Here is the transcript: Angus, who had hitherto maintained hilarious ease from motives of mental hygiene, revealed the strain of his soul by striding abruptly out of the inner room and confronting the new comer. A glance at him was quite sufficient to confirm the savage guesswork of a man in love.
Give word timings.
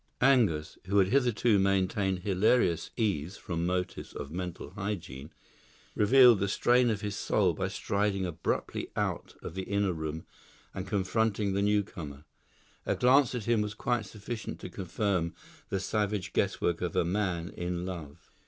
Angus, 0.21 0.79
who 0.85 0.97
had 0.97 1.09
hitherto 1.09 1.59
maintained 1.59 2.21
hilarious 2.23 2.89
ease 2.97 3.37
from 3.37 3.67
motives 3.67 4.13
of 4.13 4.31
mental 4.31 4.71
hygiene, 4.71 5.31
revealed 5.93 6.39
the 6.39 6.47
strain 6.47 6.89
of 6.89 7.01
his 7.01 7.15
soul 7.15 7.53
by 7.53 7.67
striding 7.67 8.25
abruptly 8.25 8.89
out 8.95 9.35
of 9.43 9.53
the 9.53 9.61
inner 9.61 9.93
room 9.93 10.25
and 10.73 10.87
confronting 10.87 11.53
the 11.53 11.61
new 11.61 11.83
comer. 11.83 12.23
A 12.83 12.95
glance 12.95 13.35
at 13.35 13.43
him 13.45 13.61
was 13.61 13.75
quite 13.75 14.07
sufficient 14.07 14.59
to 14.61 14.69
confirm 14.71 15.35
the 15.69 15.79
savage 15.79 16.33
guesswork 16.33 16.81
of 16.81 16.95
a 16.95 17.05
man 17.05 17.49
in 17.49 17.85
love. 17.85 18.31